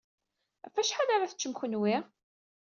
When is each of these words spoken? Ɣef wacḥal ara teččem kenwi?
Ɣef 0.65 0.75
wacḥal 0.77 1.09
ara 1.11 1.31
teččem 1.31 1.53
kenwi? 1.59 1.95